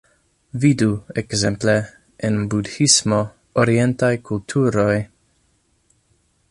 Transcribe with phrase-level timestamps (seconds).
[0.61, 0.87] Vidu,
[1.21, 1.75] ekzemple,
[2.29, 3.21] en Budhismo,
[3.65, 5.01] orientaj kulturoj...